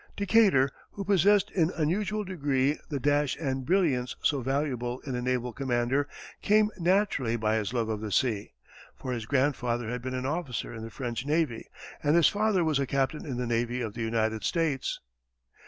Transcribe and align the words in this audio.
Decatur, 0.17 0.71
who 0.93 1.03
possessed 1.05 1.51
in 1.51 1.69
unusual 1.77 2.23
degree 2.23 2.79
the 2.89 2.99
dash 2.99 3.37
and 3.39 3.67
brilliance 3.67 4.15
so 4.23 4.41
valuable 4.41 4.99
in 5.01 5.13
a 5.13 5.21
naval 5.21 5.53
commander, 5.53 6.07
came 6.41 6.71
naturally 6.79 7.35
by 7.35 7.57
his 7.57 7.71
love 7.71 7.87
of 7.87 8.01
the 8.01 8.11
sea, 8.11 8.53
for 8.95 9.11
his 9.11 9.27
grandfather 9.27 9.89
had 9.89 10.01
been 10.01 10.15
an 10.15 10.25
officer 10.25 10.73
in 10.73 10.81
the 10.81 10.89
French 10.89 11.23
navy, 11.23 11.67
and 12.01 12.15
his 12.15 12.29
father 12.29 12.63
was 12.63 12.79
a 12.79 12.87
captain 12.87 13.27
in 13.27 13.37
the 13.37 13.45
navy 13.45 13.79
of 13.79 13.93
the 13.93 14.01
United 14.01 14.43
States. 14.43 14.99